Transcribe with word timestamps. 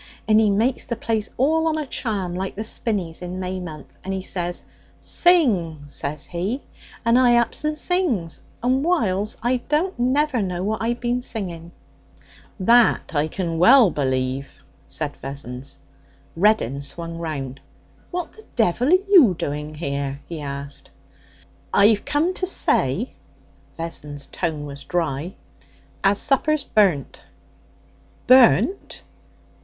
and 0.27 0.39
he 0.39 0.49
makes 0.49 0.83
the 0.87 0.95
place 0.95 1.29
all 1.37 1.67
on 1.67 1.77
a 1.77 1.85
charm, 1.85 2.33
like 2.33 2.55
the 2.55 2.63
spinneys 2.63 3.21
in 3.21 3.39
May 3.39 3.59
month. 3.59 3.85
And 4.03 4.15
he 4.15 4.23
says, 4.23 4.63
"Sing!" 4.99 5.83
says 5.89 6.25
he, 6.25 6.63
and 7.05 7.19
I 7.19 7.35
ups 7.35 7.63
and 7.63 7.77
sings, 7.77 8.41
and 8.63 8.83
whiles 8.83 9.37
I 9.43 9.57
don't 9.57 9.99
never 9.99 10.41
know 10.41 10.63
what 10.63 10.81
I 10.81 10.95
bin 10.95 11.21
singing.' 11.21 11.71
'That 12.59 13.13
I 13.13 13.27
can 13.27 13.59
well 13.59 13.91
believe,' 13.91 14.63
said 14.87 15.15
Vessons. 15.17 15.77
Reddin 16.35 16.81
swung 16.81 17.19
round. 17.19 17.59
'What 18.09 18.31
the 18.31 18.45
devil 18.55 18.87
are 18.87 19.07
you 19.07 19.35
doing 19.37 19.75
here?' 19.75 20.19
he 20.25 20.41
asked. 20.41 20.89
'I've 21.75 22.05
come 22.05 22.33
to 22.33 22.47
say' 22.47 23.13
Vessons' 23.77 24.25
tone 24.25 24.65
was 24.65 24.83
dry 24.83 25.35
'as 26.03 26.17
supper's 26.17 26.63
burnt.' 26.63 27.21
'Burnt?' 28.25 29.03